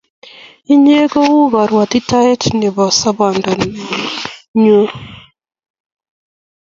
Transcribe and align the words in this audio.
inye 0.73 0.99
ko 1.11 1.19
u 1.43 1.45
karwatitet 1.53 2.41
nebo 2.59 2.85
sabonda 2.99 3.51
nyun 4.61 4.87